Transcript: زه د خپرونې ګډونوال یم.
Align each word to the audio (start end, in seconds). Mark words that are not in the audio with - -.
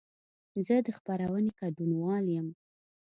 زه 0.65 0.75
د 0.85 0.87
خپرونې 0.97 1.51
ګډونوال 1.59 2.25
یم. 2.35 2.47